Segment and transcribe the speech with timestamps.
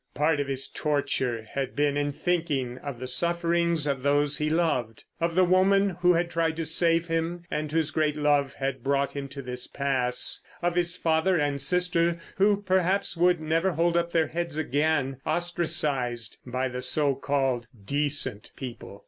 [0.15, 5.03] Part of his torture had been in thinking of the sufferings of those he loved.
[5.19, 9.11] Of the woman who had tried to save him, and whose great love had brought
[9.11, 14.11] him to this pass; of his father and sister, who, perhaps, would never hold up
[14.11, 18.99] their heads again, ostracised by the so called decent people.